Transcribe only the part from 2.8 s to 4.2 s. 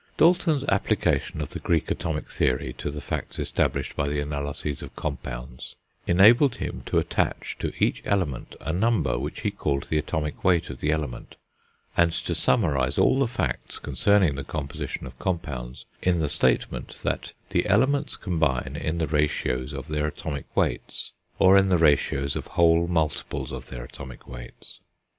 the facts established by the